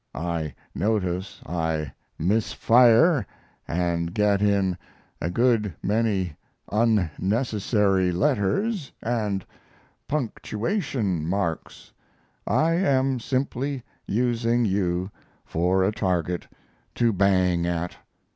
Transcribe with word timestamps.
I 0.15 0.55
notice 0.73 1.41
I 1.45 1.91
miss 2.17 2.53
fire 2.53 3.27
& 3.47 3.67
get 3.67 4.41
in 4.41 4.75
a 5.21 5.29
good 5.29 5.75
many 5.83 6.35
unnecessary 6.71 8.11
letters 8.11 8.91
& 9.45 10.07
punctuation 10.07 11.27
marks. 11.29 11.91
I 12.47 12.73
am 12.73 13.19
simply 13.19 13.83
using 14.07 14.65
you 14.65 15.11
for 15.45 15.83
a 15.83 15.91
target 15.91 16.47
to 16.95 17.13
bang 17.13 17.67
at. 17.67 17.95